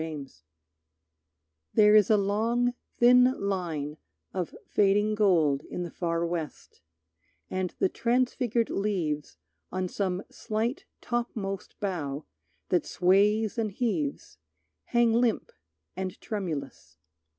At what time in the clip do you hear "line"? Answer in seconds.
3.39-3.97